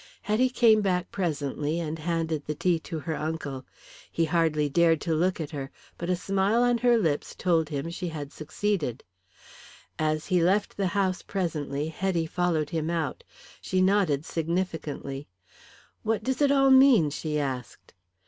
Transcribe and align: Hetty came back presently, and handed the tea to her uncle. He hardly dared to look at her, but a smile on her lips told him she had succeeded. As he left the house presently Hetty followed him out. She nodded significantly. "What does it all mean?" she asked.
Hetty 0.23 0.49
came 0.49 0.81
back 0.81 1.11
presently, 1.11 1.79
and 1.79 1.99
handed 1.99 2.43
the 2.45 2.55
tea 2.55 2.79
to 2.79 2.97
her 2.97 3.15
uncle. 3.15 3.67
He 4.11 4.25
hardly 4.25 4.67
dared 4.67 4.99
to 5.01 5.13
look 5.13 5.39
at 5.39 5.51
her, 5.51 5.69
but 5.99 6.09
a 6.09 6.15
smile 6.15 6.63
on 6.63 6.79
her 6.79 6.97
lips 6.97 7.35
told 7.35 7.69
him 7.69 7.87
she 7.91 8.07
had 8.07 8.33
succeeded. 8.33 9.03
As 9.99 10.25
he 10.25 10.41
left 10.41 10.75
the 10.75 10.87
house 10.97 11.21
presently 11.21 11.89
Hetty 11.89 12.25
followed 12.25 12.71
him 12.71 12.89
out. 12.89 13.23
She 13.61 13.79
nodded 13.79 14.25
significantly. 14.25 15.27
"What 16.01 16.23
does 16.23 16.41
it 16.41 16.51
all 16.51 16.71
mean?" 16.71 17.11
she 17.11 17.37
asked. 17.39 17.93